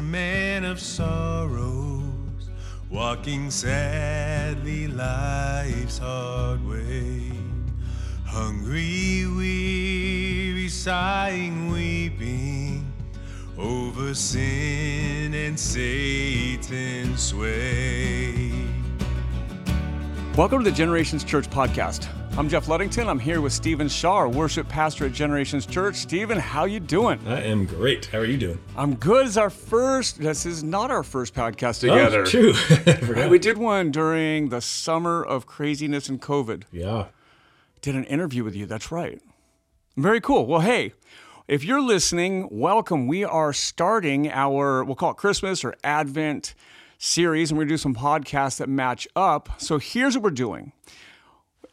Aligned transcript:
a 0.00 0.02
man 0.02 0.64
of 0.64 0.80
sorrows, 0.80 2.48
walking 2.88 3.50
sadly 3.50 4.86
life's 4.86 5.98
hard 5.98 6.66
way. 6.66 7.30
Hungry, 8.24 9.26
weary, 9.26 10.68
sighing, 10.68 11.70
weeping 11.70 12.90
over 13.58 14.14
sin 14.14 15.34
and 15.34 15.60
Satan's 15.60 17.22
sway. 17.22 18.52
Welcome 20.34 20.64
to 20.64 20.70
the 20.70 20.74
Generations 20.74 21.24
Church 21.24 21.50
podcast. 21.50 22.08
I'm 22.40 22.48
Jeff 22.48 22.68
Luddington. 22.68 23.06
I'm 23.06 23.18
here 23.18 23.42
with 23.42 23.52
Stephen 23.52 23.86
Shaw, 23.86 24.26
worship 24.26 24.66
pastor 24.66 25.04
at 25.04 25.12
Generations 25.12 25.66
Church. 25.66 25.96
Stephen, 25.96 26.38
how 26.38 26.64
you 26.64 26.80
doing? 26.80 27.20
I 27.26 27.42
am 27.42 27.66
great. 27.66 28.06
How 28.06 28.16
are 28.16 28.24
you 28.24 28.38
doing? 28.38 28.58
I'm 28.78 28.94
good. 28.94 29.26
It's 29.26 29.36
our 29.36 29.50
first. 29.50 30.18
This 30.18 30.46
is 30.46 30.64
not 30.64 30.90
our 30.90 31.02
first 31.02 31.34
podcast 31.34 31.86
oh, 31.86 31.94
together. 31.94 32.22
Oh, 32.22 32.24
true. 32.24 33.28
We 33.28 33.38
did 33.38 33.58
one 33.58 33.90
during 33.90 34.48
the 34.48 34.62
summer 34.62 35.22
of 35.22 35.46
craziness 35.46 36.08
and 36.08 36.18
COVID. 36.18 36.62
Yeah. 36.72 37.08
Did 37.82 37.94
an 37.94 38.04
interview 38.04 38.42
with 38.42 38.56
you. 38.56 38.64
That's 38.64 38.90
right. 38.90 39.20
Very 39.98 40.22
cool. 40.22 40.46
Well, 40.46 40.60
hey, 40.60 40.94
if 41.46 41.62
you're 41.62 41.82
listening, 41.82 42.48
welcome. 42.50 43.06
We 43.06 43.22
are 43.22 43.52
starting 43.52 44.30
our, 44.30 44.82
we'll 44.82 44.96
call 44.96 45.10
it 45.10 45.18
Christmas 45.18 45.62
or 45.62 45.74
Advent 45.84 46.54
series, 46.96 47.50
and 47.50 47.58
we're 47.58 47.64
going 47.64 47.68
to 47.68 47.74
do 47.74 47.76
some 47.76 47.94
podcasts 47.94 48.56
that 48.56 48.68
match 48.70 49.06
up. 49.14 49.60
So 49.60 49.76
here's 49.76 50.16
what 50.16 50.24
we're 50.24 50.30
doing. 50.30 50.72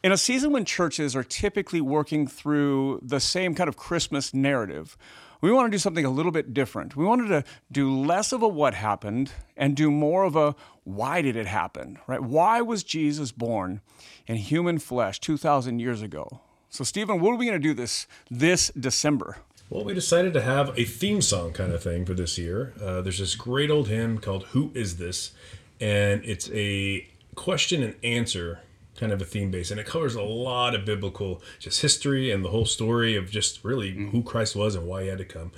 In 0.00 0.12
a 0.12 0.16
season 0.16 0.52
when 0.52 0.64
churches 0.64 1.16
are 1.16 1.24
typically 1.24 1.80
working 1.80 2.28
through 2.28 3.00
the 3.02 3.18
same 3.18 3.54
kind 3.56 3.66
of 3.68 3.76
Christmas 3.76 4.32
narrative, 4.32 4.96
we 5.40 5.50
want 5.50 5.66
to 5.66 5.74
do 5.74 5.78
something 5.78 6.04
a 6.04 6.10
little 6.10 6.30
bit 6.30 6.54
different. 6.54 6.94
We 6.94 7.04
wanted 7.04 7.28
to 7.28 7.44
do 7.72 7.92
less 7.92 8.32
of 8.32 8.42
a 8.42 8.48
what 8.48 8.74
happened 8.74 9.32
and 9.56 9.76
do 9.76 9.90
more 9.90 10.22
of 10.22 10.36
a 10.36 10.54
why 10.84 11.20
did 11.20 11.34
it 11.34 11.46
happen, 11.46 11.98
right? 12.06 12.22
Why 12.22 12.60
was 12.60 12.84
Jesus 12.84 13.32
born 13.32 13.80
in 14.28 14.36
human 14.36 14.78
flesh 14.78 15.18
2,000 15.18 15.80
years 15.80 16.00
ago? 16.00 16.40
So, 16.70 16.84
Stephen, 16.84 17.20
what 17.20 17.32
are 17.32 17.36
we 17.36 17.46
going 17.46 17.60
to 17.60 17.68
do 17.68 17.74
this 17.74 18.06
this 18.30 18.70
December? 18.78 19.38
Well, 19.68 19.84
we 19.84 19.94
decided 19.94 20.32
to 20.34 20.42
have 20.42 20.78
a 20.78 20.84
theme 20.84 21.20
song 21.20 21.52
kind 21.52 21.72
of 21.72 21.82
thing 21.82 22.06
for 22.06 22.14
this 22.14 22.38
year. 22.38 22.72
Uh, 22.80 23.00
there's 23.00 23.18
this 23.18 23.34
great 23.34 23.70
old 23.70 23.88
hymn 23.88 24.18
called 24.18 24.44
Who 24.46 24.70
Is 24.74 24.96
This? 24.96 25.32
And 25.80 26.24
it's 26.24 26.50
a 26.52 27.06
question 27.34 27.82
and 27.82 27.94
answer 28.02 28.60
kind 28.98 29.12
of 29.12 29.22
a 29.22 29.24
theme 29.24 29.50
base. 29.50 29.70
And 29.70 29.78
it 29.78 29.86
covers 29.86 30.14
a 30.14 30.22
lot 30.22 30.74
of 30.74 30.84
biblical 30.84 31.40
just 31.58 31.80
history 31.80 32.30
and 32.30 32.44
the 32.44 32.50
whole 32.50 32.66
story 32.66 33.16
of 33.16 33.30
just 33.30 33.64
really 33.64 33.92
who 33.92 34.22
Christ 34.22 34.56
was 34.56 34.74
and 34.74 34.86
why 34.86 35.04
he 35.04 35.08
had 35.08 35.18
to 35.18 35.24
come. 35.24 35.52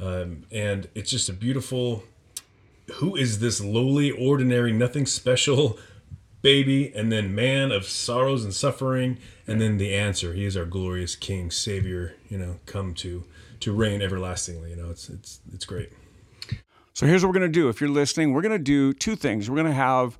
Um, 0.00 0.44
and 0.50 0.88
it's 0.94 1.10
just 1.10 1.28
a 1.28 1.32
beautiful 1.32 2.04
who 2.94 3.14
is 3.14 3.38
this 3.38 3.60
lowly, 3.60 4.10
ordinary, 4.10 4.72
nothing 4.72 5.06
special 5.06 5.78
baby, 6.42 6.92
and 6.94 7.12
then 7.12 7.34
man 7.34 7.70
of 7.70 7.84
sorrows 7.84 8.44
and 8.44 8.54
suffering, 8.54 9.18
and 9.46 9.60
then 9.60 9.76
the 9.76 9.94
answer. 9.94 10.32
He 10.32 10.44
is 10.44 10.56
our 10.56 10.64
glorious 10.64 11.14
King, 11.14 11.50
Savior. 11.50 12.14
You 12.28 12.38
know, 12.38 12.56
come 12.66 12.94
to 12.94 13.24
to 13.60 13.72
reign 13.72 14.02
everlastingly. 14.02 14.70
You 14.70 14.76
know, 14.76 14.90
it's 14.90 15.08
it's 15.08 15.40
it's 15.52 15.64
great. 15.64 15.90
So 16.94 17.06
here's 17.06 17.22
what 17.22 17.28
we're 17.28 17.38
going 17.38 17.52
to 17.52 17.60
do. 17.60 17.68
If 17.68 17.80
you're 17.80 17.90
listening, 17.90 18.32
we're 18.32 18.42
going 18.42 18.58
to 18.58 18.58
do 18.58 18.92
two 18.92 19.16
things. 19.16 19.48
We're 19.48 19.56
going 19.56 19.68
to 19.68 19.72
have 19.72 20.18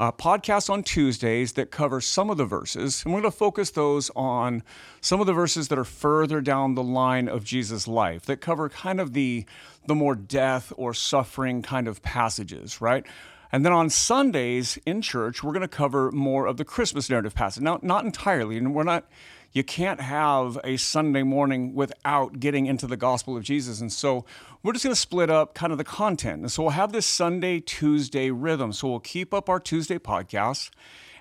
a 0.00 0.12
podcast 0.12 0.70
on 0.70 0.84
Tuesdays 0.84 1.54
that 1.54 1.72
cover 1.72 2.00
some 2.00 2.30
of 2.30 2.36
the 2.36 2.44
verses, 2.44 3.02
and 3.04 3.12
we're 3.12 3.20
going 3.20 3.32
to 3.32 3.36
focus 3.36 3.70
those 3.70 4.10
on 4.14 4.62
some 5.00 5.20
of 5.20 5.26
the 5.26 5.32
verses 5.32 5.68
that 5.68 5.78
are 5.78 5.84
further 5.84 6.40
down 6.40 6.76
the 6.76 6.82
line 6.82 7.28
of 7.28 7.42
Jesus' 7.42 7.88
life 7.88 8.24
that 8.26 8.40
cover 8.40 8.68
kind 8.68 9.00
of 9.00 9.12
the 9.12 9.44
the 9.86 9.94
more 9.94 10.14
death 10.14 10.72
or 10.76 10.94
suffering 10.94 11.62
kind 11.62 11.88
of 11.88 12.02
passages, 12.02 12.80
right? 12.80 13.04
And 13.50 13.64
then 13.64 13.72
on 13.72 13.88
Sundays 13.88 14.78
in 14.84 15.00
church, 15.00 15.42
we're 15.42 15.52
going 15.52 15.62
to 15.62 15.68
cover 15.68 16.12
more 16.12 16.46
of 16.46 16.58
the 16.58 16.64
Christmas 16.64 17.08
narrative 17.08 17.34
passage. 17.34 17.62
Now, 17.62 17.80
not 17.82 18.04
entirely, 18.04 18.58
and 18.58 18.74
we're 18.74 18.84
not 18.84 19.06
you 19.52 19.64
can't 19.64 20.00
have 20.00 20.58
a 20.62 20.76
Sunday 20.76 21.22
morning 21.22 21.74
without 21.74 22.38
getting 22.38 22.66
into 22.66 22.86
the 22.86 22.96
gospel 22.96 23.36
of 23.36 23.42
Jesus. 23.42 23.80
And 23.80 23.92
so 23.92 24.24
we're 24.62 24.72
just 24.72 24.84
going 24.84 24.94
to 24.94 25.00
split 25.00 25.30
up 25.30 25.54
kind 25.54 25.72
of 25.72 25.78
the 25.78 25.84
content. 25.84 26.42
And 26.42 26.52
so 26.52 26.62
we'll 26.64 26.72
have 26.72 26.92
this 26.92 27.06
Sunday, 27.06 27.60
Tuesday 27.60 28.30
rhythm. 28.30 28.72
So 28.72 28.88
we'll 28.88 29.00
keep 29.00 29.32
up 29.32 29.48
our 29.48 29.58
Tuesday 29.58 29.98
podcasts, 29.98 30.70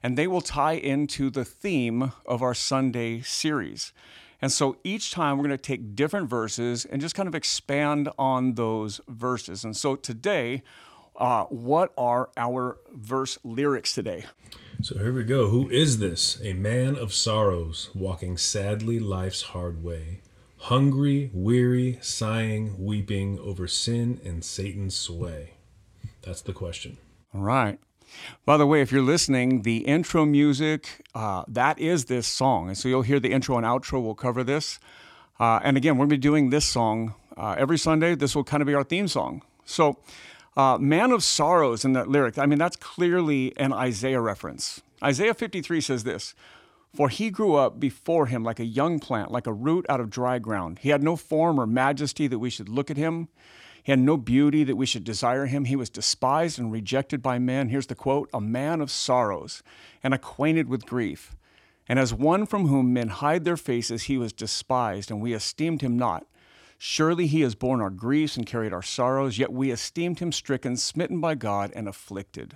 and 0.03 0.17
they 0.17 0.27
will 0.27 0.41
tie 0.41 0.73
into 0.73 1.29
the 1.29 1.45
theme 1.45 2.11
of 2.25 2.41
our 2.41 2.53
Sunday 2.53 3.21
series. 3.21 3.93
And 4.41 4.51
so 4.51 4.77
each 4.83 5.11
time 5.11 5.37
we're 5.37 5.45
going 5.45 5.57
to 5.57 5.63
take 5.63 5.95
different 5.95 6.29
verses 6.29 6.85
and 6.85 7.01
just 7.01 7.15
kind 7.15 7.27
of 7.27 7.33
expand 7.33 8.09
on 8.19 8.53
those 8.53 9.01
verses. 9.07 9.63
And 9.63 9.75
so 9.75 9.95
today, 9.95 10.63
uh, 11.17 11.45
what 11.45 11.93
are 11.97 12.29
our 12.37 12.77
verse 12.93 13.37
lyrics 13.43 13.93
today? 13.93 14.25
So 14.81 14.97
here 14.99 15.13
we 15.13 15.23
go. 15.23 15.47
Who 15.47 15.69
is 15.69 15.97
this? 15.97 16.39
A 16.43 16.53
man 16.53 16.95
of 16.95 17.13
sorrows, 17.13 17.89
walking 17.95 18.37
sadly 18.37 18.99
life's 18.99 19.41
hard 19.41 19.83
way, 19.83 20.21
hungry, 20.57 21.31
weary, 21.33 21.97
sighing, 22.01 22.85
weeping 22.85 23.39
over 23.39 23.67
sin 23.67 24.21
and 24.23 24.45
Satan's 24.45 24.95
sway. 24.95 25.53
That's 26.21 26.41
the 26.41 26.53
question. 26.53 26.97
All 27.33 27.41
right. 27.41 27.79
By 28.45 28.57
the 28.57 28.67
way, 28.67 28.81
if 28.81 28.91
you're 28.91 29.01
listening, 29.01 29.63
the 29.63 29.77
intro 29.77 30.25
music, 30.25 31.05
uh, 31.15 31.43
that 31.47 31.79
is 31.79 32.05
this 32.05 32.27
song. 32.27 32.67
And 32.69 32.77
so 32.77 32.87
you'll 32.87 33.01
hear 33.01 33.19
the 33.19 33.31
intro 33.31 33.57
and 33.57 33.65
outro. 33.65 34.01
We'll 34.01 34.15
cover 34.15 34.43
this. 34.43 34.79
Uh, 35.39 35.59
and 35.63 35.77
again, 35.77 35.97
we're 35.97 36.05
going 36.05 36.11
to 36.11 36.15
be 36.15 36.21
doing 36.21 36.49
this 36.49 36.65
song 36.65 37.13
uh, 37.35 37.55
every 37.57 37.77
Sunday. 37.77 38.15
This 38.15 38.35
will 38.35 38.43
kind 38.43 38.61
of 38.61 38.67
be 38.67 38.73
our 38.73 38.83
theme 38.83 39.07
song. 39.07 39.41
So, 39.65 39.97
uh, 40.57 40.77
Man 40.79 41.11
of 41.11 41.23
Sorrows 41.23 41.85
in 41.85 41.93
that 41.93 42.09
lyric, 42.09 42.37
I 42.37 42.47
mean, 42.47 42.57
that's 42.57 42.75
clearly 42.75 43.55
an 43.57 43.71
Isaiah 43.71 44.19
reference. 44.19 44.81
Isaiah 45.03 45.35
53 45.35 45.79
says 45.79 46.03
this 46.03 46.33
For 46.95 47.09
he 47.09 47.29
grew 47.29 47.53
up 47.53 47.79
before 47.79 48.25
him 48.25 48.43
like 48.43 48.59
a 48.59 48.65
young 48.65 48.99
plant, 48.99 49.31
like 49.31 49.45
a 49.45 49.53
root 49.53 49.85
out 49.87 50.01
of 50.01 50.09
dry 50.09 50.39
ground. 50.39 50.79
He 50.79 50.89
had 50.89 51.03
no 51.03 51.15
form 51.15 51.59
or 51.59 51.67
majesty 51.67 52.25
that 52.27 52.39
we 52.39 52.49
should 52.49 52.69
look 52.69 52.89
at 52.89 52.97
him. 52.97 53.27
He 53.83 53.91
had 53.91 53.99
no 53.99 54.17
beauty 54.17 54.63
that 54.63 54.75
we 54.75 54.87
should 54.87 55.03
desire 55.03 55.45
him. 55.45 55.65
He 55.65 55.75
was 55.75 55.91
despised 55.91 56.57
and 56.57 56.71
rejected 56.71 57.21
by 57.21 57.37
men. 57.37 57.69
Here's 57.69 57.87
the 57.87 57.95
quote 57.95 58.27
A 58.33 58.41
man 58.41 58.81
of 58.81 58.89
sorrows 58.89 59.61
and 60.03 60.13
acquainted 60.13 60.67
with 60.67 60.87
grief. 60.87 61.35
And 61.87 61.99
as 61.99 62.13
one 62.13 62.47
from 62.47 62.67
whom 62.67 62.91
men 62.91 63.09
hide 63.09 63.45
their 63.45 63.55
faces, 63.57 64.03
he 64.03 64.17
was 64.17 64.33
despised, 64.33 65.09
and 65.09 65.21
we 65.21 65.33
esteemed 65.33 65.81
him 65.81 65.97
not. 65.97 66.25
Surely 66.77 67.27
he 67.27 67.41
has 67.41 67.55
borne 67.55 67.81
our 67.81 67.89
griefs 67.89 68.37
and 68.37 68.45
carried 68.45 68.73
our 68.73 68.83
sorrows, 68.83 69.37
yet 69.37 69.51
we 69.51 69.71
esteemed 69.71 70.19
him 70.19 70.31
stricken, 70.31 70.77
smitten 70.77 71.19
by 71.19 71.33
God, 71.33 71.71
and 71.75 71.87
afflicted. 71.87 72.55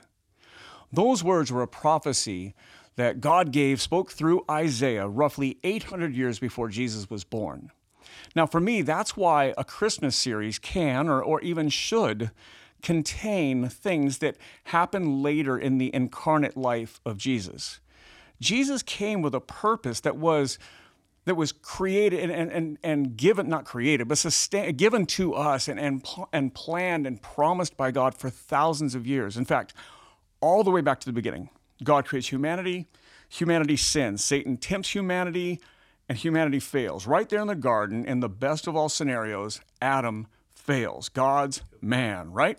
Those 0.92 1.24
words 1.24 1.52
were 1.52 1.64
a 1.64 1.68
prophecy 1.68 2.54
that 2.98 3.22
God 3.22 3.52
gave, 3.52 3.82
spoke 3.82 4.12
through 4.12 4.46
Isaiah 4.50 5.08
roughly 5.08 5.58
800 5.64 6.14
years 6.14 6.38
before 6.38 6.70
Jesus 6.70 7.10
was 7.10 7.24
born. 7.24 7.72
Now, 8.36 8.46
for 8.46 8.60
me, 8.60 8.82
that's 8.82 9.18
why 9.18 9.54
a 9.58 9.64
Christmas 9.64 10.16
series 10.16 10.60
can 10.60 11.08
or, 11.08 11.22
or 11.22 11.42
even 11.42 11.70
should 11.70 12.32
contain 12.82 13.70
things 13.70 14.20
that 14.20 14.38
happen 14.66 15.22
later 15.22 15.58
in 15.58 15.78
the 15.78 15.94
incarnate 15.94 16.58
life 16.58 17.00
of 17.06 17.18
Jesus. 17.18 17.80
Jesus 18.40 18.82
came 18.82 19.22
with 19.22 19.36
a 19.36 19.40
purpose 19.40 20.00
that 20.02 20.18
was 20.18 20.58
that 21.26 21.36
was 21.36 21.52
created 21.52 22.30
and, 22.30 22.52
and, 22.52 22.78
and 22.84 23.16
given, 23.16 23.48
not 23.48 23.66
created, 23.66 24.08
but 24.08 24.18
sustain, 24.18 24.76
given 24.76 25.06
to 25.06 25.34
us 25.34 25.68
and, 25.68 25.80
and, 25.80 26.04
and 26.34 26.54
planned 26.54 27.06
and 27.06 27.22
promised 27.22 27.78
by 27.78 27.92
God 27.92 28.16
for 28.16 28.30
thousands 28.30 28.96
of 28.96 29.06
years. 29.06 29.38
In 29.38 29.46
fact, 29.46 29.74
all 30.40 30.64
the 30.64 30.72
way 30.72 30.82
back 30.82 31.00
to 31.02 31.06
the 31.06 31.14
beginning, 31.14 31.50
God 31.84 32.06
creates 32.06 32.30
humanity, 32.30 32.88
humanity 33.30 33.78
sins, 33.78 34.24
Satan 34.24 34.58
tempts 34.58 34.94
humanity, 34.94 35.60
and 36.10 36.18
humanity 36.18 36.60
fails. 36.60 37.08
Right 37.08 37.30
there 37.30 37.40
in 37.40 37.48
the 37.48 37.56
garden, 37.56 38.04
in 38.06 38.20
the 38.20 38.30
best 38.30 38.68
of 38.68 38.76
all 38.76 38.90
scenarios, 38.90 39.62
Adam 39.82 40.28
fails. 40.56 41.08
God's 41.10 41.62
man, 41.82 42.32
right? 42.32 42.58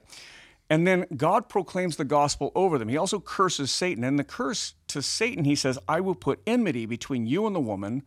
And 0.70 0.86
then 0.86 1.04
God 1.16 1.50
proclaims 1.50 1.96
the 1.96 2.04
gospel 2.04 2.50
over 2.54 2.78
them. 2.78 2.88
He 2.88 2.96
also 2.96 3.20
curses 3.20 3.70
Satan. 3.70 4.04
And 4.04 4.18
the 4.18 4.24
curse 4.24 4.74
to 4.88 5.02
Satan, 5.02 5.44
he 5.44 5.54
says, 5.54 5.78
I 5.86 6.00
will 6.00 6.14
put 6.14 6.40
enmity 6.46 6.86
between 6.86 7.26
you 7.26 7.46
and 7.46 7.54
the 7.54 7.60
woman 7.60 8.04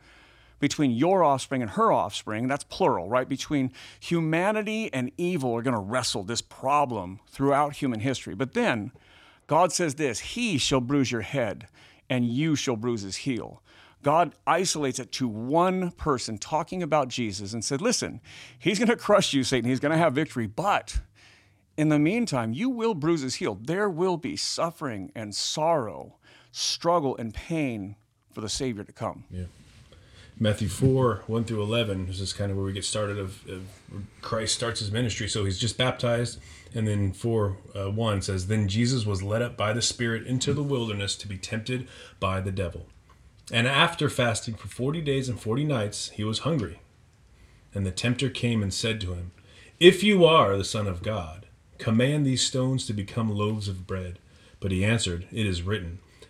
between 0.60 0.92
your 0.92 1.24
offspring 1.24 1.62
and 1.62 1.72
her 1.72 1.92
offspring, 1.92 2.48
that's 2.48 2.63
plural, 2.63 3.10
right? 3.10 3.28
Between 3.28 3.72
humanity 4.00 4.92
and 4.94 5.12
evil 5.18 5.54
are 5.54 5.62
going 5.62 5.75
to 5.75 5.80
wrestle 5.80 6.24
this 6.24 6.42
problem 6.42 7.19
throughout 7.28 7.75
human 7.75 8.00
history. 8.00 8.36
But 8.36 8.54
then 8.54 8.92
God 9.48 9.72
says 9.72 9.96
this 9.96 10.19
He 10.19 10.57
shall 10.57 10.81
bruise 10.81 11.12
your 11.12 11.22
head, 11.22 11.68
and 12.10 12.25
you 12.25 12.56
shall 12.56 12.75
bruise 12.75 13.02
his 13.02 13.18
heel. 13.18 13.62
God 14.02 14.36
isolates 14.46 15.00
it 15.00 15.12
to 15.13 15.28
one 15.28 15.90
person 15.92 16.38
talking 16.38 16.84
about 16.84 17.07
Jesus 17.07 17.54
and 17.54 17.66
said, 17.66 17.81
Listen, 17.81 18.22
he's 18.60 18.78
going 18.78 18.90
to 18.90 18.96
crush 18.96 19.34
you, 19.34 19.44
Satan. 19.44 19.69
He's 19.69 19.80
going 19.80 19.92
to 19.92 19.98
have 19.98 20.13
victory. 20.13 20.48
But 20.48 21.00
in 21.75 21.90
the 21.90 22.00
meantime, 22.00 22.54
you 22.54 22.69
will 22.69 22.94
bruise 22.94 23.22
his 23.22 23.36
heel. 23.36 23.57
There 23.60 23.90
will 23.90 24.18
be 24.18 24.36
suffering 24.36 25.12
and 25.16 25.34
sorrow, 25.36 26.18
struggle 26.52 27.18
and 27.18 27.34
pain 27.34 27.96
for 28.31 28.42
the 28.42 28.50
Savior 28.50 28.84
to 28.84 28.94
come. 28.94 29.25
Yeah. 29.31 29.46
Matthew 30.38 30.68
4, 30.68 31.24
1 31.28 31.44
through 31.46 31.64
11, 31.64 32.08
this 32.08 32.20
is 32.20 32.34
kind 32.34 32.52
of 32.52 32.58
where 32.58 32.66
we 32.66 32.74
get 32.74 32.84
started 32.84 33.18
of, 33.18 33.48
of 33.48 33.64
Christ 34.22 34.54
starts 34.54 34.82
his 34.82 34.92
ministry. 34.92 35.30
So 35.30 35.46
he's 35.46 35.58
just 35.58 35.78
baptized. 35.78 36.40
And 36.74 36.86
then 36.86 37.14
4, 37.14 37.58
uh, 37.74 37.92
1 37.92 38.22
says, 38.22 38.48
Then 38.48 38.68
Jesus 38.68 39.06
was 39.06 39.24
led 39.24 39.42
up 39.42 39.56
by 39.56 39.72
the 39.72 39.82
Spirit 39.82 40.28
into 40.28 40.54
the 40.54 40.64
wilderness 40.64 41.16
to 41.18 41.28
be 41.28 41.38
tempted 41.38 41.88
by 42.20 42.42
the 42.42 42.52
devil. 42.52 42.88
And 43.50 43.66
after 43.66 44.10
fasting 44.10 44.56
for 44.56 44.68
40 44.68 45.00
days 45.02 45.30
and 45.30 45.40
40 45.40 45.64
nights, 45.64 46.10
he 46.10 46.26
was 46.26 46.40
hungry. 46.40 46.81
And 47.74 47.86
the 47.86 47.92
tempter 47.92 48.30
came 48.30 48.62
and 48.62 48.74
said 48.74 49.00
to 49.02 49.14
him, 49.14 49.31
If 49.80 50.04
you 50.04 50.26
are 50.26 50.58
the 50.58 50.66
Son 50.66 50.88
of 50.88 51.02
God, 51.02 51.46
command 51.78 52.26
these 52.26 52.42
stones 52.42 52.86
to 52.88 52.94
become 52.94 53.30
loaves 53.30 53.70
of 53.70 53.88
bread. 53.88 54.20
But 54.60 54.72
he 54.72 54.84
answered, 54.84 55.28
It 55.31 55.46
is 55.46 55.62
written, 55.62 56.00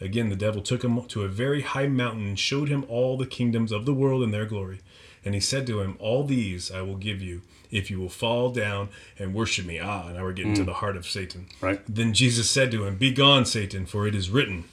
Again, 0.00 0.28
the 0.28 0.36
devil 0.36 0.62
took 0.62 0.84
him 0.84 1.02
to 1.06 1.22
a 1.22 1.28
very 1.28 1.62
high 1.62 1.86
mountain 1.86 2.26
and 2.26 2.38
showed 2.38 2.68
him 2.68 2.84
all 2.88 3.16
the 3.16 3.26
kingdoms 3.26 3.72
of 3.72 3.86
the 3.86 3.94
world 3.94 4.22
and 4.22 4.32
their 4.32 4.44
glory. 4.44 4.80
And 5.24 5.34
he 5.34 5.40
said 5.40 5.66
to 5.66 5.80
him, 5.80 5.96
All 5.98 6.24
these 6.24 6.70
I 6.70 6.82
will 6.82 6.96
give 6.96 7.22
you 7.22 7.42
if 7.70 7.90
you 7.90 7.98
will 7.98 8.08
fall 8.08 8.50
down 8.50 8.90
and 9.18 9.34
worship 9.34 9.66
me. 9.66 9.78
Ah, 9.78 10.12
now 10.12 10.22
we're 10.22 10.32
getting 10.32 10.54
to 10.54 10.64
the 10.64 10.74
heart 10.74 10.96
of 10.96 11.06
Satan. 11.06 11.46
Right. 11.60 11.80
Then 11.88 12.12
Jesus 12.12 12.48
said 12.48 12.70
to 12.70 12.84
him, 12.84 12.96
Begone, 12.96 13.44
Satan, 13.44 13.86
for 13.86 14.06
it 14.06 14.14
is 14.14 14.30
written, 14.30 14.64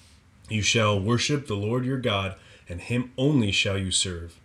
You 0.50 0.62
shall 0.62 1.00
worship 1.00 1.48
the 1.48 1.56
Lord 1.56 1.86
your 1.86 1.98
God, 1.98 2.36
and 2.70 2.82
him 2.82 3.12
only 3.18 3.52
shall 3.52 3.78
you 3.78 3.92
serve. 3.92 4.38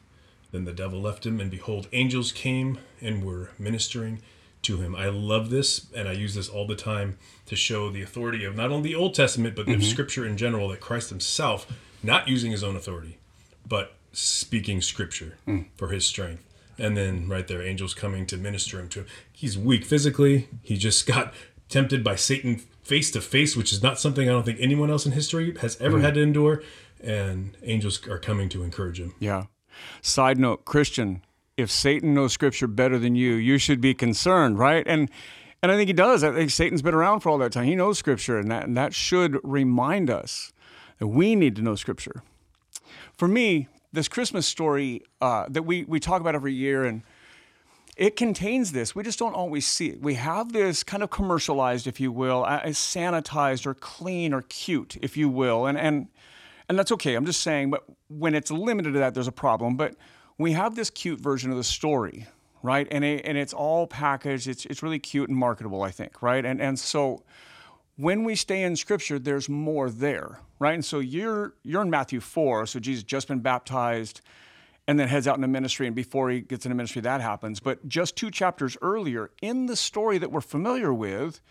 Then 0.51 0.65
the 0.65 0.73
devil 0.73 1.01
left 1.01 1.27
him, 1.27 1.41
and 1.41 1.51
behold, 1.51 1.89
angels 1.93 2.33
came 2.33 2.79
and 3.03 3.23
were 3.23 3.51
ministering 3.59 4.23
to 4.69 4.77
him. 4.77 4.95
I 4.95 5.09
love 5.09 5.49
this, 5.49 5.87
and 5.97 6.07
I 6.07 6.13
use 6.13 6.35
this 6.35 6.49
all 6.49 6.67
the 6.67 6.77
time 6.77 7.17
to 7.47 7.57
show 7.57 7.91
the 7.91 8.03
authority 8.03 8.45
of 8.45 8.55
not 8.55 8.71
only 8.71 8.91
the 8.91 8.95
Old 8.95 9.15
Testament, 9.15 9.57
but 9.57 9.63
of 9.63 9.69
mm-hmm. 9.69 9.83
Scripture 9.83 10.27
in 10.27 10.37
general, 10.37 10.69
that 10.69 10.81
Christ 10.81 11.09
himself, 11.09 11.67
not 12.03 12.29
using 12.29 12.53
his 12.53 12.63
own 12.63 12.77
authority, 12.77 13.19
but 13.67 13.95
speaking 14.13 14.83
Scripture 14.83 15.39
mm. 15.47 15.65
for 15.75 15.89
his 15.89 16.07
strength. 16.07 16.45
And 16.79 16.97
then 16.97 17.29
right 17.29 17.49
there, 17.49 17.63
angels 17.63 17.95
coming 17.95 18.27
to 18.27 18.37
minister 18.37 18.79
him 18.79 18.89
to 18.91 19.01
him. 19.01 19.07
He's 19.33 19.57
weak 19.57 19.85
physically. 19.85 20.49
He 20.63 20.77
just 20.77 21.07
got 21.15 21.33
tempted 21.71 22.05
by 22.05 22.17
Satan 22.17 22.59
face 22.83 23.11
to 23.13 23.23
face, 23.23 23.57
which 23.57 23.73
is 23.73 23.83
not 23.83 23.99
something 23.99 24.29
I 24.29 24.33
don't 24.33 24.45
think 24.45 24.61
anyone 24.61 24.91
else 24.91 25.07
in 25.07 25.13
history 25.13 25.57
has 25.61 25.81
ever 25.81 25.97
mm-hmm. 25.97 26.05
had 26.05 26.15
to 26.15 26.23
endure. 26.23 26.63
And 27.03 27.57
angels 27.63 28.07
are 28.07 28.19
coming 28.19 28.51
to 28.51 28.63
encourage 28.63 29.01
him. 29.01 29.15
Yeah. 29.19 29.45
Side 30.03 30.39
note, 30.39 30.65
Christian, 30.67 31.23
if 31.59 31.71
Satan 31.71 32.15
knows 32.15 32.33
scripture 32.33 32.69
better 32.69 32.99
than 32.99 33.17
you, 33.17 33.35
you 33.35 33.59
should 33.59 33.81
be 33.81 33.93
concerned, 33.93 34.59
right? 34.59 34.85
And 34.87 35.11
and 35.61 35.73
I 35.73 35.77
think 35.77 35.89
he 35.89 35.93
does. 35.93 36.23
I 36.23 36.33
think 36.33 36.51
Satan's 36.51 36.83
been 36.83 36.95
around 36.95 37.21
for 37.21 37.31
all 37.31 37.39
that 37.39 37.51
time. 37.51 37.65
He 37.65 37.75
knows 37.75 37.99
scripture, 37.99 38.39
and 38.39 38.51
that 38.51 38.65
and 38.65 38.77
that 38.77 38.95
should 38.95 39.39
remind 39.43 40.09
us 40.09 40.53
that 40.99 41.09
we 41.09 41.35
need 41.35 41.57
to 41.57 41.63
know 41.63 41.75
scripture. 41.75 42.23
For 43.13 43.27
me, 43.27 43.67
this 43.93 44.07
Christmas 44.07 44.47
story 44.47 45.03
uh, 45.21 45.47
that 45.49 45.65
we 45.65 45.85
we 45.85 45.99
talk 45.99 46.21
about 46.21 46.37
every 46.37 46.55
year 46.55 46.85
and 46.85 47.03
it 47.97 48.15
contains 48.15 48.71
this. 48.71 48.95
We 48.95 49.03
just 49.03 49.19
don't 49.19 49.35
always 49.35 49.67
see 49.67 49.89
it. 49.89 50.01
We 50.01 50.15
have 50.15 50.53
this 50.53 50.85
kind 50.85 51.03
of 51.03 51.11
commercialized, 51.11 51.89
if 51.89 51.99
you 51.99 52.13
will, 52.13 52.47
as 52.47 52.77
sanitized 52.77 53.67
or 53.67 53.75
clean 53.75 54.33
or 54.33 54.43
cute, 54.43 54.97
if 55.03 55.17
you 55.17 55.29
will, 55.29 55.67
and 55.67 55.77
and 55.77 56.07
and 56.69 56.79
that's 56.79 56.93
okay. 56.93 57.15
I'm 57.15 57.27
just 57.27 57.41
saying, 57.41 57.71
but 57.71 57.83
when 58.07 58.37
it's 58.37 58.53
limited 58.53 58.93
to 58.93 59.01
that, 59.01 59.15
there's 59.15 59.27
a 59.27 59.33
problem. 59.33 59.77
But 59.77 59.97
we 60.39 60.53
have 60.53 60.75
this 60.75 60.89
cute 60.89 61.21
version 61.21 61.51
of 61.51 61.57
the 61.57 61.65
story, 61.65 62.27
right? 62.63 62.87
And 62.91 63.05
it, 63.05 63.25
and 63.25 63.37
it's 63.37 63.53
all 63.53 63.87
packaged. 63.87 64.49
It's 64.49 64.65
it's 64.67 64.83
really 64.83 64.99
cute 64.99 65.29
and 65.29 65.37
marketable, 65.37 65.83
I 65.83 65.91
think, 65.91 66.23
right? 66.23 66.45
And 66.45 66.61
and 66.61 66.79
so 66.79 67.23
when 67.97 68.23
we 68.25 68.37
stay 68.37 68.63
in 68.63 68.77
Scripture, 68.77 69.19
there's 69.19 69.49
more 69.49 69.91
there, 69.91 70.39
right? 70.61 70.75
And 70.75 70.85
so 70.85 71.01
you're 71.01 71.55
you're 71.65 71.83
in 71.83 71.91
Matthew 71.91 72.21
four, 72.21 72.67
so 72.67 72.79
Jesus 72.79 73.03
just 73.03 73.29
been 73.29 73.41
baptized 73.41 74.21
and 74.87 74.99
then 74.99 75.09
heads 75.09 75.29
out 75.29 75.37
into 75.37 75.49
ministry. 75.49 75.87
And 75.87 75.95
before 75.95 76.31
he 76.31 76.41
gets 76.41 76.65
into 76.65 76.75
ministry, 76.75 77.03
that 77.03 77.21
happens. 77.21 77.61
But 77.61 77.87
just 77.89 78.17
two 78.17 78.31
chapters 78.31 78.77
earlier, 78.81 79.31
in 79.43 79.67
the 79.67 79.77
story 79.77 80.17
that 80.17 80.33
we're 80.33 80.41
familiar 80.41 80.95
with, 80.95 81.43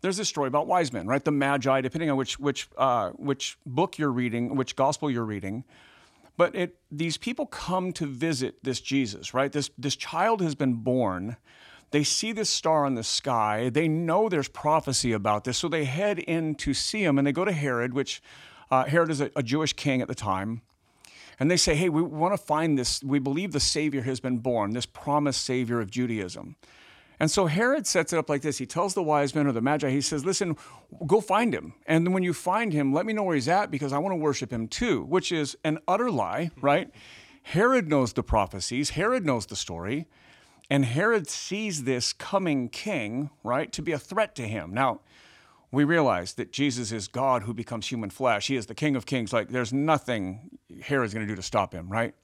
there's 0.00 0.16
this 0.16 0.28
story 0.28 0.48
about 0.48 0.66
wise 0.66 0.92
men, 0.92 1.06
right? 1.06 1.24
The 1.24 1.30
Magi, 1.30 1.82
depending 1.82 2.10
on 2.10 2.16
which 2.16 2.40
which 2.40 2.68
uh, 2.78 3.10
which 3.10 3.58
book 3.66 3.98
you're 3.98 4.10
reading, 4.10 4.56
which 4.56 4.74
gospel 4.76 5.10
you're 5.10 5.24
reading. 5.26 5.64
But 6.40 6.54
it 6.54 6.76
these 6.90 7.18
people 7.18 7.44
come 7.44 7.92
to 7.92 8.06
visit 8.06 8.64
this 8.64 8.80
Jesus, 8.80 9.34
right? 9.34 9.52
This 9.52 9.68
this 9.76 9.94
child 9.94 10.40
has 10.40 10.54
been 10.54 10.72
born. 10.72 11.36
They 11.90 12.02
see 12.02 12.32
this 12.32 12.48
star 12.48 12.86
in 12.86 12.94
the 12.94 13.02
sky. 13.02 13.68
They 13.68 13.88
know 13.88 14.30
there's 14.30 14.48
prophecy 14.48 15.12
about 15.12 15.44
this, 15.44 15.58
so 15.58 15.68
they 15.68 15.84
head 15.84 16.18
in 16.18 16.54
to 16.54 16.72
see 16.72 17.04
him, 17.04 17.18
and 17.18 17.26
they 17.26 17.32
go 17.32 17.44
to 17.44 17.52
Herod, 17.52 17.92
which 17.92 18.22
uh, 18.70 18.84
Herod 18.84 19.10
is 19.10 19.20
a, 19.20 19.30
a 19.36 19.42
Jewish 19.42 19.74
king 19.74 20.00
at 20.00 20.08
the 20.08 20.14
time. 20.14 20.62
And 21.38 21.50
they 21.50 21.58
say, 21.58 21.74
hey, 21.74 21.90
we 21.90 22.00
want 22.00 22.32
to 22.32 22.42
find 22.42 22.78
this. 22.78 23.04
We 23.04 23.18
believe 23.18 23.52
the 23.52 23.60
Savior 23.60 24.00
has 24.00 24.18
been 24.18 24.38
born, 24.38 24.72
this 24.72 24.86
promised 24.86 25.44
Savior 25.44 25.78
of 25.78 25.90
Judaism. 25.90 26.56
And 27.20 27.30
so 27.30 27.46
Herod 27.46 27.86
sets 27.86 28.14
it 28.14 28.18
up 28.18 28.30
like 28.30 28.40
this. 28.40 28.56
He 28.56 28.64
tells 28.64 28.94
the 28.94 29.02
wise 29.02 29.34
men 29.34 29.46
or 29.46 29.52
the 29.52 29.60
magi, 29.60 29.90
he 29.90 30.00
says, 30.00 30.24
listen, 30.24 30.56
go 31.06 31.20
find 31.20 31.54
him. 31.54 31.74
And 31.86 32.06
then 32.06 32.14
when 32.14 32.22
you 32.22 32.32
find 32.32 32.72
him, 32.72 32.94
let 32.94 33.04
me 33.04 33.12
know 33.12 33.22
where 33.22 33.34
he's 33.34 33.46
at 33.46 33.70
because 33.70 33.92
I 33.92 33.98
want 33.98 34.12
to 34.12 34.16
worship 34.16 34.50
him 34.50 34.66
too, 34.66 35.02
which 35.02 35.30
is 35.30 35.54
an 35.62 35.78
utter 35.86 36.10
lie, 36.10 36.46
hmm. 36.46 36.60
right? 36.64 36.90
Herod 37.42 37.88
knows 37.88 38.14
the 38.14 38.22
prophecies, 38.22 38.90
Herod 38.90 39.24
knows 39.24 39.46
the 39.46 39.56
story, 39.56 40.06
and 40.70 40.84
Herod 40.84 41.28
sees 41.28 41.84
this 41.84 42.12
coming 42.12 42.68
king, 42.68 43.30
right, 43.42 43.70
to 43.72 43.82
be 43.82 43.92
a 43.92 43.98
threat 43.98 44.34
to 44.36 44.46
him. 44.46 44.72
Now, 44.72 45.00
we 45.72 45.84
realize 45.84 46.34
that 46.34 46.52
Jesus 46.52 46.90
is 46.90 47.06
God 47.06 47.42
who 47.42 47.54
becomes 47.54 47.88
human 47.88 48.10
flesh. 48.10 48.48
He 48.48 48.56
is 48.56 48.66
the 48.66 48.74
King 48.74 48.96
of 48.96 49.06
Kings. 49.06 49.32
Like, 49.32 49.48
there's 49.48 49.72
nothing 49.72 50.58
Herod's 50.82 51.14
going 51.14 51.26
to 51.26 51.32
do 51.32 51.36
to 51.36 51.42
stop 51.42 51.72
him, 51.72 51.88
right? 51.88 52.14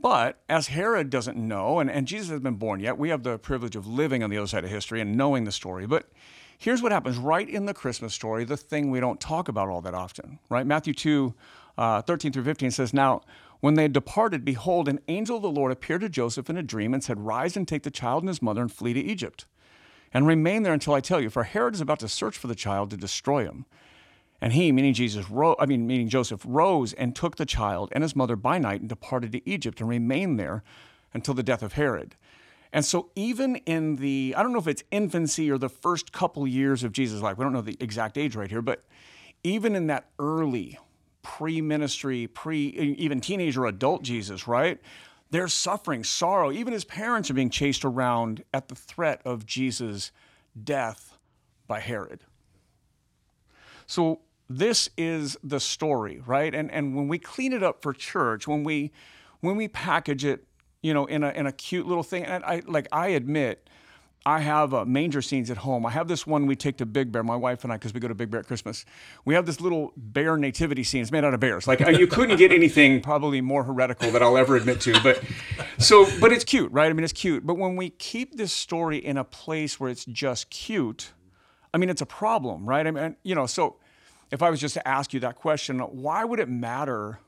But 0.00 0.40
as 0.48 0.68
Herod 0.68 1.10
doesn't 1.10 1.36
know, 1.36 1.80
and, 1.80 1.90
and 1.90 2.06
Jesus 2.06 2.28
hasn't 2.28 2.44
been 2.44 2.54
born 2.54 2.80
yet, 2.80 2.98
we 2.98 3.08
have 3.08 3.24
the 3.24 3.38
privilege 3.38 3.74
of 3.74 3.86
living 3.86 4.22
on 4.22 4.30
the 4.30 4.38
other 4.38 4.46
side 4.46 4.64
of 4.64 4.70
history 4.70 5.00
and 5.00 5.16
knowing 5.16 5.44
the 5.44 5.52
story. 5.52 5.86
But 5.86 6.08
here's 6.56 6.82
what 6.82 6.92
happens 6.92 7.16
right 7.16 7.48
in 7.48 7.66
the 7.66 7.74
Christmas 7.74 8.14
story, 8.14 8.44
the 8.44 8.56
thing 8.56 8.90
we 8.90 9.00
don't 9.00 9.20
talk 9.20 9.48
about 9.48 9.68
all 9.68 9.80
that 9.82 9.94
often, 9.94 10.38
right? 10.48 10.66
Matthew 10.66 10.94
2, 10.94 11.34
uh, 11.76 12.02
13 12.02 12.32
through 12.32 12.44
15 12.44 12.70
says, 12.70 12.94
Now, 12.94 13.22
when 13.60 13.74
they 13.74 13.82
had 13.82 13.92
departed, 13.92 14.44
behold, 14.44 14.88
an 14.88 15.00
angel 15.08 15.36
of 15.36 15.42
the 15.42 15.50
Lord 15.50 15.72
appeared 15.72 16.02
to 16.02 16.08
Joseph 16.08 16.48
in 16.48 16.56
a 16.56 16.62
dream 16.62 16.94
and 16.94 17.02
said, 17.02 17.20
Rise 17.20 17.56
and 17.56 17.66
take 17.66 17.82
the 17.82 17.90
child 17.90 18.22
and 18.22 18.28
his 18.28 18.40
mother 18.42 18.60
and 18.60 18.70
flee 18.70 18.92
to 18.92 19.00
Egypt. 19.00 19.46
And 20.14 20.26
remain 20.26 20.62
there 20.62 20.72
until 20.72 20.94
I 20.94 21.00
tell 21.00 21.20
you, 21.20 21.28
for 21.28 21.42
Herod 21.42 21.74
is 21.74 21.80
about 21.80 21.98
to 22.00 22.08
search 22.08 22.38
for 22.38 22.46
the 22.46 22.54
child 22.54 22.90
to 22.90 22.96
destroy 22.96 23.44
him. 23.44 23.66
And 24.40 24.52
he, 24.52 24.70
meaning 24.70 24.94
Jesus, 24.94 25.28
ro- 25.28 25.56
I 25.58 25.66
mean, 25.66 25.86
meaning 25.86 26.08
Joseph, 26.08 26.42
rose 26.46 26.92
and 26.92 27.14
took 27.14 27.36
the 27.36 27.46
child 27.46 27.88
and 27.92 28.02
his 28.02 28.14
mother 28.14 28.36
by 28.36 28.58
night 28.58 28.80
and 28.80 28.88
departed 28.88 29.32
to 29.32 29.48
Egypt 29.48 29.80
and 29.80 29.88
remained 29.88 30.38
there 30.38 30.62
until 31.12 31.34
the 31.34 31.42
death 31.42 31.62
of 31.62 31.72
Herod. 31.72 32.14
And 32.72 32.84
so, 32.84 33.10
even 33.16 33.56
in 33.56 33.96
the, 33.96 34.34
I 34.36 34.42
don't 34.42 34.52
know 34.52 34.58
if 34.58 34.68
it's 34.68 34.84
infancy 34.90 35.50
or 35.50 35.58
the 35.58 35.70
first 35.70 36.12
couple 36.12 36.46
years 36.46 36.84
of 36.84 36.92
Jesus' 36.92 37.22
life, 37.22 37.38
we 37.38 37.44
don't 37.44 37.52
know 37.52 37.62
the 37.62 37.78
exact 37.80 38.18
age 38.18 38.36
right 38.36 38.50
here, 38.50 38.62
but 38.62 38.84
even 39.42 39.74
in 39.74 39.86
that 39.86 40.10
early 40.18 40.78
pre 41.22 41.60
ministry, 41.60 42.26
pre, 42.26 42.68
even 42.68 43.20
teenager, 43.20 43.66
adult 43.66 44.02
Jesus, 44.02 44.46
right? 44.46 44.78
There's 45.30 45.52
suffering, 45.52 46.04
sorrow. 46.04 46.52
Even 46.52 46.72
his 46.72 46.84
parents 46.84 47.30
are 47.30 47.34
being 47.34 47.50
chased 47.50 47.84
around 47.84 48.44
at 48.52 48.68
the 48.68 48.74
threat 48.74 49.20
of 49.24 49.46
Jesus' 49.46 50.10
death 50.62 51.18
by 51.66 51.80
Herod. 51.80 52.24
So, 53.86 54.20
this 54.48 54.88
is 54.96 55.36
the 55.42 55.60
story, 55.60 56.22
right? 56.26 56.54
And 56.54 56.70
and 56.70 56.96
when 56.96 57.08
we 57.08 57.18
clean 57.18 57.52
it 57.52 57.62
up 57.62 57.82
for 57.82 57.92
church, 57.92 58.48
when 58.48 58.64
we 58.64 58.92
when 59.40 59.56
we 59.56 59.68
package 59.68 60.24
it, 60.24 60.44
you 60.82 60.94
know, 60.94 61.06
in 61.06 61.22
a 61.22 61.30
in 61.30 61.46
a 61.46 61.52
cute 61.52 61.86
little 61.86 62.02
thing, 62.02 62.24
and 62.24 62.44
I 62.44 62.62
like 62.66 62.88
I 62.90 63.08
admit, 63.08 63.68
I 64.24 64.40
have 64.40 64.74
uh, 64.74 64.84
manger 64.84 65.22
scenes 65.22 65.50
at 65.50 65.58
home. 65.58 65.84
I 65.84 65.90
have 65.90 66.08
this 66.08 66.26
one 66.26 66.46
we 66.46 66.56
take 66.56 66.78
to 66.78 66.86
Big 66.86 67.12
Bear, 67.12 67.22
my 67.22 67.36
wife 67.36 67.62
and 67.64 67.72
I, 67.72 67.76
because 67.76 67.92
we 67.92 68.00
go 68.00 68.08
to 68.08 68.14
Big 68.14 68.30
Bear 68.30 68.40
at 68.40 68.46
Christmas. 68.46 68.84
We 69.24 69.34
have 69.34 69.46
this 69.46 69.60
little 69.60 69.92
bear 69.96 70.36
nativity 70.36 70.82
scene. 70.82 71.02
It's 71.02 71.12
made 71.12 71.24
out 71.24 71.34
of 71.34 71.40
bears. 71.40 71.66
Like 71.66 71.80
you 71.80 72.06
couldn't 72.06 72.38
get 72.38 72.50
anything 72.50 73.00
probably 73.02 73.40
more 73.40 73.64
heretical 73.64 74.10
that 74.12 74.22
I'll 74.22 74.38
ever 74.38 74.56
admit 74.56 74.80
to. 74.82 74.98
But 75.02 75.22
so, 75.78 76.06
but 76.20 76.32
it's 76.32 76.44
cute, 76.44 76.72
right? 76.72 76.90
I 76.90 76.92
mean, 76.94 77.04
it's 77.04 77.12
cute. 77.12 77.46
But 77.46 77.58
when 77.58 77.76
we 77.76 77.90
keep 77.90 78.36
this 78.36 78.52
story 78.52 78.96
in 78.98 79.18
a 79.18 79.24
place 79.24 79.78
where 79.78 79.90
it's 79.90 80.06
just 80.06 80.50
cute, 80.50 81.12
I 81.72 81.78
mean, 81.78 81.90
it's 81.90 82.02
a 82.02 82.06
problem, 82.06 82.66
right? 82.66 82.86
I 82.86 82.90
mean, 82.90 83.16
you 83.22 83.34
know, 83.34 83.46
so 83.46 83.76
if 84.30 84.42
I 84.42 84.50
was 84.50 84.60
just 84.60 84.74
to 84.74 84.86
ask 84.86 85.12
you 85.12 85.20
that 85.20 85.36
question, 85.36 85.78
why 85.78 86.24
would 86.24 86.40
it 86.40 86.48
matter 86.48 87.20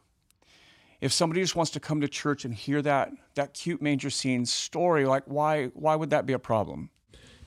if 1.01 1.13
somebody 1.13 1.41
just 1.41 1.57
wants 1.57 1.71
to 1.73 1.81
come 1.81 2.01
to 2.01 2.09
church 2.09 2.45
and 2.45 2.55
hear 2.55 2.83
that 2.83 3.11
that 3.35 3.55
cute 3.55 3.81
manger 3.81 4.11
scene 4.11 4.45
story, 4.45 5.07
like 5.07 5.25
why 5.27 5.67
why 5.69 5.97
would 5.97 6.11
that 6.11 6.27
be 6.27 6.33
a 6.33 6.39
problem? 6.39 6.91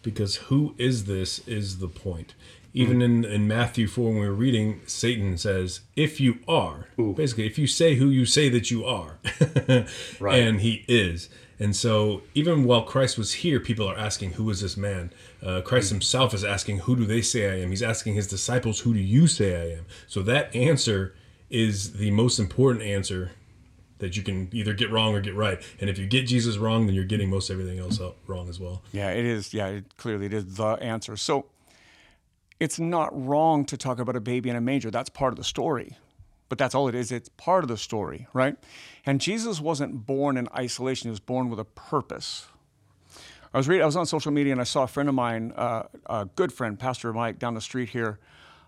Because 0.02 0.36
who 0.36 0.76
is 0.78 1.06
this 1.06 1.40
is 1.48 1.80
the 1.80 1.88
point. 1.88 2.36
Even 2.76 3.02
in, 3.04 3.24
in 3.24 3.48
Matthew 3.48 3.88
4, 3.88 4.06
when 4.12 4.20
we 4.22 4.28
were 4.28 4.34
reading, 4.34 4.82
Satan 4.88 5.38
says, 5.38 5.82
If 5.96 6.20
you 6.20 6.40
are, 6.48 6.88
basically, 6.98 7.46
if 7.46 7.60
you 7.60 7.68
say 7.68 7.96
who 7.96 8.10
you 8.10 8.26
say 8.26 8.50
that 8.50 8.72
you 8.72 8.84
are, 8.84 9.20
Right. 10.20 10.40
and 10.40 10.62
he 10.62 10.84
is. 10.88 11.30
And 11.60 11.76
so, 11.76 12.24
even 12.34 12.64
while 12.64 12.82
Christ 12.82 13.16
was 13.18 13.34
here, 13.36 13.60
people 13.60 13.88
are 13.88 13.98
asking, 13.98 14.34
Who 14.34 14.50
is 14.50 14.62
this 14.62 14.76
man? 14.76 15.14
Uh, 15.42 15.62
Christ 15.62 15.92
himself 15.92 16.34
is 16.34 16.44
asking, 16.44 16.80
Who 16.80 16.96
do 16.96 17.06
they 17.06 17.22
say 17.22 17.50
I 17.52 17.62
am? 17.62 17.70
He's 17.70 17.84
asking 17.84 18.16
his 18.16 18.28
disciples, 18.28 18.80
Who 18.82 18.94
do 18.94 19.00
you 19.00 19.28
say 19.28 19.56
I 19.56 19.78
am? 19.78 19.86
So, 20.08 20.24
that 20.24 20.54
answer 20.56 21.16
is 21.52 21.94
the 21.94 22.10
most 22.10 22.40
important 22.40 22.84
answer 22.84 23.32
that 24.00 24.18
you 24.18 24.24
can 24.24 24.50
either 24.52 24.74
get 24.74 24.90
wrong 24.92 25.14
or 25.14 25.22
get 25.22 25.36
right. 25.36 25.62
And 25.80 25.90
if 25.90 25.98
you 26.00 26.08
get 26.08 26.24
Jesus 26.26 26.58
wrong, 26.58 26.88
then 26.88 26.96
you're 26.96 27.06
getting 27.06 27.30
most 27.30 27.50
everything 27.50 27.80
else 27.80 28.02
wrong 28.28 28.50
as 28.50 28.60
well. 28.60 28.82
Yeah, 28.92 29.12
it 29.12 29.24
is. 29.24 29.54
Yeah, 29.54 29.68
it, 29.68 29.96
clearly 29.96 30.26
it 30.26 30.34
is 30.34 30.56
the 30.56 30.66
answer. 30.82 31.16
So 31.16 31.46
it's 32.64 32.80
not 32.80 33.10
wrong 33.14 33.66
to 33.66 33.76
talk 33.76 34.00
about 34.00 34.16
a 34.16 34.22
baby 34.22 34.50
in 34.50 34.56
a 34.56 34.62
manger. 34.62 34.90
That's 34.90 35.10
part 35.10 35.34
of 35.34 35.38
the 35.38 35.44
story. 35.44 35.98
But 36.48 36.58
that's 36.58 36.74
all 36.74 36.88
it 36.88 36.96
is. 36.96 37.12
It's 37.12 37.28
part 37.28 37.66
of 37.66 37.68
the 37.68 37.76
story, 37.76 38.28
right? 38.32 38.56
And 39.06 39.20
Jesus 39.20 39.60
wasn't 39.60 40.06
born 40.06 40.38
in 40.38 40.48
isolation. 40.56 41.10
He 41.10 41.10
was 41.10 41.20
born 41.20 41.50
with 41.50 41.60
a 41.60 41.66
purpose. 41.66 42.48
I 43.54 43.58
was 43.58 43.68
reading. 43.68 43.84
I 43.84 43.86
was 43.86 43.98
on 43.98 44.06
social 44.06 44.32
media 44.32 44.54
and 44.54 44.62
I 44.62 44.64
saw 44.64 44.84
a 44.84 44.88
friend 44.88 45.10
of 45.10 45.16
mine, 45.16 45.52
uh, 45.58 45.84
a 46.06 46.26
good 46.38 46.54
friend, 46.54 46.80
Pastor 46.80 47.12
Mike, 47.12 47.38
down 47.38 47.54
the 47.54 47.60
street 47.60 47.90
here. 47.90 48.18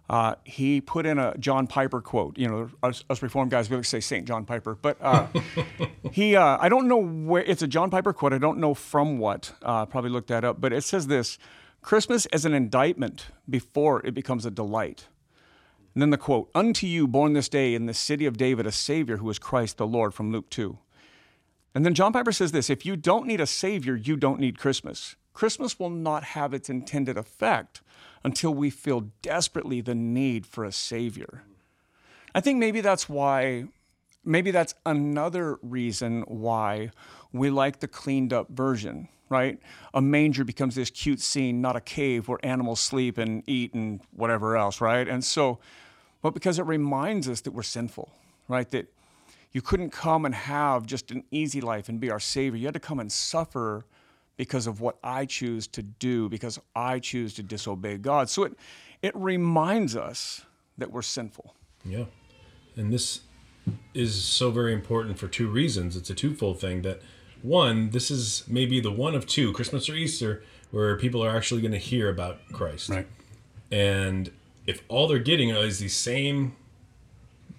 Uh, 0.09 0.35
he 0.43 0.81
put 0.81 1.05
in 1.05 1.17
a 1.17 1.35
John 1.37 1.65
Piper 1.65 2.01
quote. 2.01 2.37
You 2.37 2.49
know, 2.49 2.69
us, 2.83 3.05
us 3.09 3.23
Reformed 3.23 3.49
guys 3.49 3.69
we 3.69 3.77
like 3.77 3.83
to 3.85 3.89
say 3.89 4.01
Saint 4.01 4.27
John 4.27 4.43
Piper, 4.43 4.75
but 4.75 4.97
uh, 4.99 5.27
he. 6.11 6.35
Uh, 6.35 6.57
I 6.59 6.67
don't 6.67 6.89
know 6.89 7.01
where 7.01 7.43
it's 7.43 7.61
a 7.61 7.67
John 7.67 7.89
Piper 7.89 8.11
quote. 8.11 8.33
I 8.33 8.39
don't 8.39 8.57
know 8.57 8.73
from 8.73 9.19
what. 9.19 9.53
Uh, 9.61 9.85
probably 9.85 10.11
looked 10.11 10.27
that 10.27 10.43
up. 10.43 10.59
But 10.59 10.73
it 10.73 10.83
says 10.83 11.07
this: 11.07 11.39
Christmas 11.85 12.25
as 12.33 12.45
an 12.45 12.53
indictment 12.55 13.27
before 13.47 14.03
it 14.03 14.15
becomes 14.15 14.43
a 14.43 14.49
delight. 14.49 15.05
And 15.93 16.01
then 16.01 16.09
the 16.09 16.17
quote: 16.17 16.49
"Unto 16.55 16.87
you 16.87 17.07
born 17.07 17.33
this 17.33 17.47
day 17.47 17.75
in 17.75 17.85
the 17.85 17.93
city 17.93 18.25
of 18.25 18.37
David 18.37 18.65
a 18.65 18.71
Savior 18.71 19.17
who 19.17 19.29
is 19.29 19.37
Christ 19.37 19.77
the 19.77 19.85
Lord." 19.85 20.11
From 20.11 20.31
Luke 20.31 20.49
two. 20.49 20.79
And 21.75 21.85
then 21.85 21.93
John 21.93 22.11
Piper 22.11 22.31
says 22.31 22.51
this 22.51 22.71
if 22.71 22.87
you 22.87 22.95
don't 22.95 23.27
need 23.27 23.39
a 23.39 23.45
Savior, 23.45 23.95
you 23.95 24.17
don't 24.17 24.39
need 24.39 24.57
Christmas. 24.57 25.15
Christmas 25.33 25.77
will 25.77 25.91
not 25.91 26.23
have 26.23 26.55
its 26.55 26.71
intended 26.71 27.17
effect 27.17 27.83
until 28.23 28.51
we 28.51 28.71
feel 28.71 29.11
desperately 29.21 29.79
the 29.79 29.93
need 29.93 30.47
for 30.47 30.65
a 30.65 30.71
Savior. 30.71 31.43
I 32.33 32.41
think 32.41 32.57
maybe 32.57 32.81
that's 32.81 33.07
why, 33.07 33.65
maybe 34.23 34.49
that's 34.49 34.73
another 34.87 35.59
reason 35.61 36.23
why 36.23 36.89
we 37.37 37.49
like 37.49 37.79
the 37.79 37.87
cleaned 37.87 38.33
up 38.33 38.49
version, 38.49 39.07
right? 39.29 39.59
A 39.93 40.01
manger 40.01 40.43
becomes 40.43 40.75
this 40.75 40.89
cute 40.89 41.19
scene, 41.19 41.61
not 41.61 41.75
a 41.75 41.81
cave 41.81 42.27
where 42.27 42.39
animals 42.43 42.79
sleep 42.79 43.17
and 43.17 43.43
eat 43.47 43.73
and 43.73 44.01
whatever 44.11 44.55
else, 44.55 44.81
right? 44.81 45.07
And 45.07 45.23
so, 45.23 45.59
but 46.21 46.33
because 46.33 46.59
it 46.59 46.65
reminds 46.65 47.27
us 47.29 47.41
that 47.41 47.51
we're 47.51 47.63
sinful, 47.63 48.09
right? 48.47 48.69
That 48.71 48.91
you 49.51 49.61
couldn't 49.61 49.91
come 49.91 50.25
and 50.25 50.35
have 50.35 50.85
just 50.85 51.11
an 51.11 51.23
easy 51.31 51.61
life 51.61 51.87
and 51.87 51.99
be 51.99 52.11
our 52.11 52.19
Savior. 52.19 52.59
You 52.59 52.67
had 52.67 52.73
to 52.73 52.79
come 52.79 52.99
and 52.99 53.11
suffer 53.11 53.85
because 54.37 54.67
of 54.67 54.81
what 54.81 54.97
I 55.03 55.25
choose 55.25 55.65
to 55.67 55.81
do, 55.81 56.27
because 56.27 56.59
I 56.75 56.99
choose 56.99 57.33
to 57.35 57.43
disobey 57.43 57.97
God. 57.97 58.29
So 58.29 58.43
it, 58.43 58.57
it 59.01 59.15
reminds 59.15 59.95
us 59.95 60.41
that 60.77 60.91
we're 60.91 61.01
sinful. 61.01 61.55
Yeah. 61.85 62.05
And 62.75 62.91
this 62.91 63.21
is 63.93 64.23
so 64.23 64.51
very 64.51 64.73
important 64.73 65.17
for 65.17 65.27
two 65.27 65.47
reasons. 65.47 65.95
It's 65.95 66.09
a 66.09 66.15
twofold 66.15 66.59
thing 66.59 66.81
that 66.81 67.01
one, 67.45 67.91
this 67.91 68.09
is 68.09 68.43
maybe 68.47 68.79
the 68.79 68.91
one 68.91 69.15
of 69.15 69.25
two, 69.25 69.53
Christmas 69.53 69.89
or 69.89 69.95
Easter, 69.95 70.43
where 70.71 70.95
people 70.97 71.23
are 71.23 71.35
actually 71.35 71.61
going 71.61 71.71
to 71.71 71.77
hear 71.77 72.09
about 72.09 72.39
Christ. 72.51 72.89
Right. 72.89 73.07
And 73.71 74.31
if 74.67 74.81
all 74.87 75.07
they're 75.07 75.19
getting 75.19 75.49
is 75.49 75.79
these 75.79 75.95
same 75.95 76.55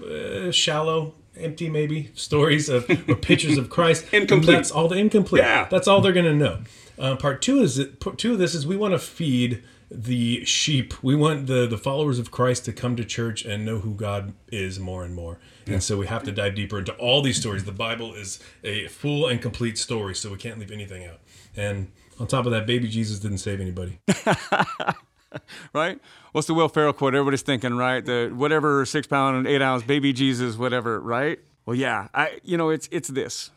uh, 0.04 0.50
shallow, 0.50 1.14
empty 1.36 1.68
maybe 1.68 2.10
stories 2.14 2.68
of 2.68 2.88
or 3.08 3.14
pictures 3.14 3.58
of 3.58 3.70
Christ, 3.70 4.12
Incomplete. 4.12 4.56
That's 4.56 4.70
all 4.70 4.88
the 4.88 4.96
incomplete. 4.96 5.42
Yeah. 5.42 5.68
That's 5.70 5.88
all 5.88 6.00
they're 6.00 6.12
going 6.12 6.26
to 6.26 6.34
know. 6.34 6.58
Uh, 6.98 7.16
part 7.16 7.42
two 7.42 7.60
is 7.60 7.76
that 7.76 8.00
part 8.00 8.18
two 8.18 8.32
of 8.32 8.38
this 8.38 8.54
is 8.54 8.66
we 8.66 8.76
want 8.76 8.92
to 8.92 8.98
feed 8.98 9.62
the 9.90 10.44
sheep. 10.44 11.02
We 11.02 11.14
want 11.14 11.46
the 11.46 11.66
the 11.66 11.78
followers 11.78 12.18
of 12.18 12.30
Christ 12.30 12.64
to 12.64 12.72
come 12.72 12.96
to 12.96 13.04
church 13.04 13.44
and 13.44 13.64
know 13.64 13.78
who 13.78 13.94
God 13.94 14.34
is 14.48 14.78
more 14.80 15.04
and 15.04 15.14
more. 15.14 15.38
And 15.66 15.82
so 15.82 15.96
we 15.96 16.06
have 16.06 16.22
to 16.24 16.32
dive 16.32 16.54
deeper 16.54 16.78
into 16.78 16.92
all 16.94 17.22
these 17.22 17.38
stories. 17.38 17.64
The 17.64 17.72
Bible 17.72 18.14
is 18.14 18.38
a 18.62 18.86
full 18.88 19.26
and 19.26 19.40
complete 19.40 19.78
story, 19.78 20.14
so 20.14 20.30
we 20.30 20.38
can't 20.38 20.58
leave 20.58 20.70
anything 20.70 21.04
out. 21.04 21.20
And 21.56 21.90
on 22.20 22.26
top 22.26 22.46
of 22.46 22.52
that, 22.52 22.66
baby 22.66 22.88
Jesus 22.88 23.18
didn't 23.18 23.38
save 23.38 23.60
anybody. 23.60 23.98
right? 25.72 26.00
What's 26.32 26.46
the 26.46 26.54
Will 26.54 26.68
Ferrell 26.68 26.92
quote? 26.92 27.14
Everybody's 27.14 27.42
thinking, 27.42 27.74
right? 27.76 28.04
The 28.04 28.32
whatever 28.34 28.84
six 28.86 29.06
pound 29.06 29.36
and 29.36 29.46
eight 29.46 29.62
ounce 29.62 29.82
baby 29.82 30.12
Jesus, 30.12 30.56
whatever, 30.56 31.00
right? 31.00 31.38
Well, 31.64 31.76
yeah, 31.76 32.08
I 32.14 32.38
you 32.42 32.56
know 32.56 32.70
it's 32.70 32.88
it's 32.92 33.08
this. 33.08 33.50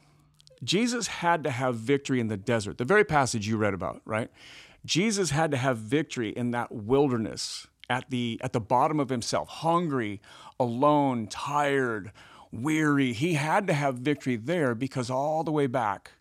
Jesus 0.63 1.07
had 1.07 1.43
to 1.45 1.51
have 1.51 1.75
victory 1.75 2.19
in 2.19 2.27
the 2.27 2.37
desert, 2.37 2.77
the 2.77 2.85
very 2.85 3.05
passage 3.05 3.47
you 3.47 3.55
read 3.55 3.73
about, 3.73 4.01
right? 4.03 4.29
Jesus 4.89 5.29
had 5.29 5.51
to 5.51 5.57
have 5.57 5.77
victory 5.77 6.29
in 6.29 6.49
that 6.49 6.71
wilderness 6.71 7.67
at 7.91 8.09
the 8.09 8.39
at 8.43 8.53
the 8.53 8.59
bottom 8.59 8.99
of 8.99 9.09
himself, 9.09 9.47
hungry, 9.47 10.19
alone, 10.59 11.27
tired, 11.27 12.11
weary. 12.51 13.13
He 13.13 13.35
had 13.35 13.67
to 13.67 13.73
have 13.73 13.95
victory 13.97 14.35
there 14.35 14.73
because 14.73 15.11
all 15.11 15.43
the 15.43 15.51
way 15.51 15.67
back 15.67 16.13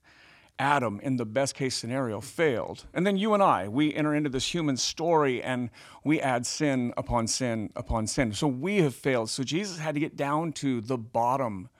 Adam, 0.58 1.00
in 1.02 1.16
the 1.16 1.24
best 1.24 1.54
case 1.54 1.74
scenario, 1.76 2.20
failed. 2.20 2.84
And 2.92 3.06
then 3.06 3.16
you 3.16 3.32
and 3.32 3.42
I, 3.42 3.68
we 3.68 3.94
enter 3.94 4.14
into 4.14 4.28
this 4.28 4.52
human 4.52 4.76
story 4.76 5.42
and 5.42 5.70
we 6.04 6.20
add 6.20 6.44
sin 6.44 6.92
upon 6.98 7.26
sin 7.26 7.70
upon 7.74 8.06
sin. 8.06 8.34
So 8.34 8.48
we 8.48 8.82
have 8.82 8.94
failed. 8.94 9.30
So 9.30 9.44
Jesus 9.44 9.78
had 9.78 9.94
to 9.94 10.00
get 10.00 10.14
down 10.14 10.52
to 10.54 10.82
the 10.82 10.98
bottom, 10.98 11.70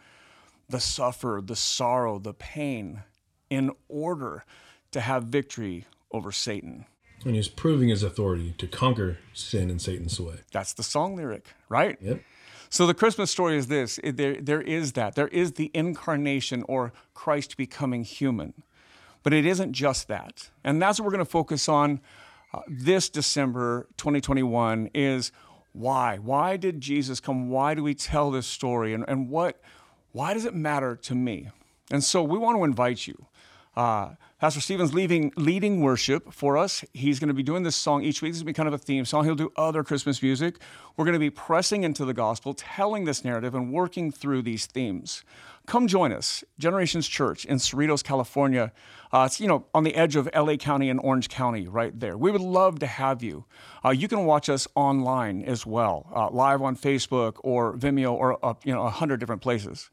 the 0.71 0.81
suffer, 0.81 1.43
the 1.45 1.57
sorrow, 1.57 2.19
the 2.19 2.33
pain, 2.33 3.03
in 3.51 3.73
order 3.91 4.47
to 4.93 5.03
have 5.03 5.25
victory 5.25 5.85
over 6.13 6.33
Satan. 6.33 6.87
And 7.25 7.35
he's 7.35 7.49
proving 7.49 7.89
his 7.89 8.03
authority 8.03 8.55
to 8.59 8.67
conquer 8.67 9.19
sin 9.33 9.71
and 9.71 9.83
Satan's 9.83 10.17
sway. 10.17 10.37
That's 10.53 10.73
the 10.73 10.83
song 10.83 11.17
lyric, 11.17 11.49
right? 11.69 11.99
Yep. 12.01 12.23
So 12.71 12.87
the 12.87 12.95
Christmas 12.95 13.31
story 13.31 13.57
is 13.57 13.67
this 13.67 13.99
it- 14.05 14.17
there, 14.17 14.41
there 14.41 14.61
is 14.61 14.93
that. 14.93 15.15
There 15.15 15.29
is 15.29 15.53
the 15.53 15.71
incarnation 15.75 16.65
or 16.69 16.93
Christ 17.15 17.57
becoming 17.57 18.05
human. 18.05 18.55
But 19.23 19.33
it 19.33 19.45
isn't 19.47 19.73
just 19.73 20.09
that. 20.09 20.51
And 20.63 20.81
that's 20.81 20.99
what 20.99 21.07
we're 21.07 21.13
going 21.13 21.25
to 21.25 21.31
focus 21.31 21.69
on 21.69 22.01
uh, 22.55 22.61
this 22.69 23.09
December 23.09 23.89
2021 23.97 24.91
is 24.95 25.33
why? 25.73 26.17
Why 26.19 26.57
did 26.57 26.81
Jesus 26.81 27.21
come? 27.21 27.51
Why 27.51 27.75
do 27.75 27.83
we 27.83 27.95
tell 27.95 28.31
this 28.31 28.47
story? 28.47 28.95
And, 28.95 29.05
and 29.07 29.29
what, 29.29 29.61
why 30.13 30.35
does 30.35 30.45
it 30.45 30.55
matter 30.55 30.97
to 30.97 31.15
me? 31.15 31.49
And 31.91 32.03
so 32.03 32.23
we 32.23 32.39
want 32.39 32.57
to 32.59 32.65
invite 32.65 33.07
you. 33.07 33.27
Uh, 33.77 34.11
Pastor 34.39 34.61
Stephen's 34.61 34.95
leaving, 34.95 35.33
leading 35.37 35.81
worship 35.81 36.33
for 36.33 36.57
us. 36.57 36.85
He's 36.93 37.19
going 37.19 37.27
to 37.27 37.35
be 37.35 37.43
doing 37.43 37.65
this 37.65 37.75
song 37.75 38.05
each 38.05 38.23
week. 38.23 38.33
This 38.33 38.39
to 38.39 38.45
be 38.45 38.53
kind 38.53 38.69
of 38.69 38.73
a 38.73 38.79
theme 38.79 39.05
song. 39.05 39.25
He'll 39.25 39.35
do 39.35 39.51
other 39.57 39.83
Christmas 39.83 40.23
music. 40.23 40.61
We're 40.97 41.05
going 41.05 41.15
to 41.15 41.19
be 41.19 41.29
pressing 41.29 41.83
into 41.83 42.05
the 42.05 42.15
gospel, 42.15 42.55
telling 42.55 43.05
this 43.05 43.25
narrative, 43.25 43.57
and 43.57 43.73
working 43.73 44.13
through 44.13 44.43
these 44.43 44.67
themes. 44.67 45.25
Come 45.67 45.89
join 45.89 46.13
us, 46.13 46.45
Generations 46.57 47.09
Church 47.09 47.47
in 47.47 47.59
Cerritos, 47.59 48.05
California. 48.05 48.71
Uh, 49.13 49.25
it's 49.27 49.41
you 49.41 49.49
know 49.49 49.67
on 49.75 49.83
the 49.83 49.97
edge 49.97 50.15
of 50.15 50.29
LA 50.33 50.55
County 50.55 50.89
and 50.89 51.01
Orange 51.01 51.29
County, 51.29 51.67
right 51.67 51.99
there. 51.99 52.17
We 52.17 52.31
would 52.31 52.41
love 52.41 52.79
to 52.79 52.87
have 52.87 53.25
you. 53.25 53.45
Uh, 53.85 53.91
you 53.91 54.07
can 54.07 54.25
watch 54.25 54.49
us 54.49 54.69
online 54.77 55.43
as 55.43 55.67
well, 55.67 56.07
uh, 56.15 56.31
live 56.31 56.63
on 56.63 56.77
Facebook 56.77 57.39
or 57.43 57.77
Vimeo 57.77 58.13
or 58.13 58.39
you 58.65 58.73
know 58.73 58.83
a 58.83 58.91
hundred 58.91 59.19
different 59.19 59.43
places. 59.43 59.91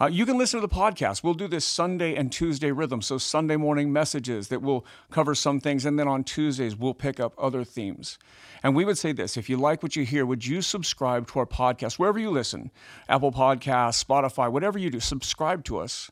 Uh, 0.00 0.06
you 0.06 0.24
can 0.24 0.38
listen 0.38 0.60
to 0.60 0.66
the 0.66 0.72
podcast. 0.72 1.24
We'll 1.24 1.34
do 1.34 1.48
this 1.48 1.64
Sunday 1.64 2.14
and 2.14 2.30
Tuesday 2.30 2.70
rhythm. 2.70 3.02
So, 3.02 3.18
Sunday 3.18 3.56
morning 3.56 3.92
messages 3.92 4.46
that 4.48 4.62
will 4.62 4.86
cover 5.10 5.34
some 5.34 5.58
things. 5.58 5.84
And 5.84 5.98
then 5.98 6.06
on 6.06 6.22
Tuesdays, 6.22 6.76
we'll 6.76 6.94
pick 6.94 7.18
up 7.18 7.34
other 7.36 7.64
themes. 7.64 8.16
And 8.62 8.76
we 8.76 8.84
would 8.84 8.96
say 8.96 9.10
this 9.10 9.36
if 9.36 9.50
you 9.50 9.56
like 9.56 9.82
what 9.82 9.96
you 9.96 10.04
hear, 10.04 10.24
would 10.24 10.46
you 10.46 10.62
subscribe 10.62 11.26
to 11.28 11.40
our 11.40 11.46
podcast 11.46 11.98
wherever 11.98 12.18
you 12.18 12.30
listen? 12.30 12.70
Apple 13.08 13.32
Podcasts, 13.32 14.04
Spotify, 14.04 14.50
whatever 14.50 14.78
you 14.78 14.88
do, 14.88 15.00
subscribe 15.00 15.64
to 15.64 15.78
us. 15.78 16.10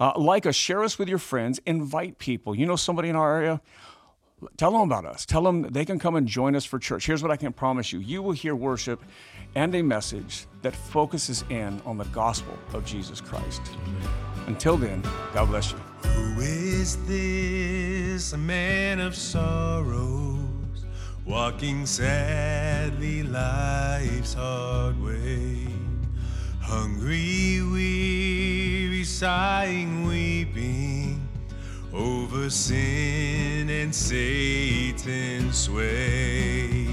Uh, 0.00 0.12
like 0.16 0.46
us, 0.46 0.54
share 0.54 0.82
us 0.82 0.98
with 0.98 1.08
your 1.08 1.18
friends, 1.18 1.60
invite 1.66 2.18
people. 2.18 2.54
You 2.54 2.66
know 2.66 2.76
somebody 2.76 3.08
in 3.08 3.16
our 3.16 3.36
area? 3.36 3.60
Tell 4.56 4.70
them 4.70 4.82
about 4.82 5.04
us. 5.04 5.26
Tell 5.26 5.42
them 5.42 5.62
they 5.62 5.84
can 5.84 5.98
come 5.98 6.14
and 6.14 6.26
join 6.26 6.54
us 6.54 6.64
for 6.64 6.78
church. 6.78 7.06
Here's 7.06 7.22
what 7.22 7.32
I 7.32 7.36
can 7.36 7.52
promise 7.52 7.92
you 7.92 7.98
you 7.98 8.22
will 8.22 8.32
hear 8.32 8.54
worship 8.54 9.02
and 9.54 9.74
a 9.74 9.82
message 9.82 10.46
that 10.62 10.74
focuses 10.74 11.44
in 11.50 11.82
on 11.84 11.98
the 11.98 12.04
gospel 12.06 12.56
of 12.72 12.84
Jesus 12.84 13.20
Christ. 13.20 13.62
Until 14.46 14.76
then, 14.76 15.02
God 15.34 15.46
bless 15.48 15.72
you. 15.72 15.78
Who 16.10 16.40
is 16.40 17.04
this? 17.06 18.36
Man 18.36 19.00
of 19.00 19.14
sorrows, 19.14 20.84
walking 21.26 21.86
sadly 21.86 23.24
life's 23.24 24.34
hard 24.34 25.02
way. 25.02 25.66
Hungry, 26.60 27.60
weary 27.62 29.04
sighing, 29.04 30.06
weeping 30.06 31.26
over 31.92 32.50
sin 32.50 33.37
Satan's 33.92 35.58
sway. 35.58 36.87